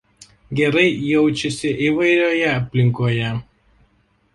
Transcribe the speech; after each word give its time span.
Gerai 0.59 0.85
jaučiasi 1.09 1.75
įvairioje 1.91 2.51
aplinkoje. 2.57 3.33